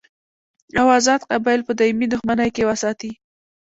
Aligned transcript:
او 0.79 0.87
ازاد 0.97 1.21
قبایل 1.31 1.61
په 1.65 1.73
دایمي 1.79 2.07
دښمنۍ 2.13 2.49
کې 2.55 2.67
وساتي. 2.69 3.11